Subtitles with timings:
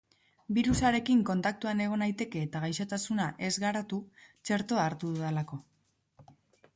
[0.57, 3.99] Birusarekin kontaktuan egon naiteke eta gaixotasuna ez garatu,
[4.49, 5.61] txertoa hartu dudalako.